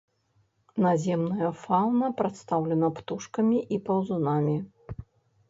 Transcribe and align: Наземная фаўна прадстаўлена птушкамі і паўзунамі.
Наземная 0.85 1.49
фаўна 1.63 2.09
прадстаўлена 2.23 2.91
птушкамі 3.01 3.57
і 3.79 3.81
паўзунамі. 3.91 4.57